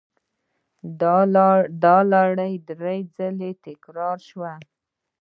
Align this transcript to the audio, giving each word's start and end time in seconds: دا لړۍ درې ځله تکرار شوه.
دا 1.91 1.97
لړۍ 2.13 2.53
درې 2.69 2.97
ځله 3.15 3.49
تکرار 3.65 4.17
شوه. 4.29 4.53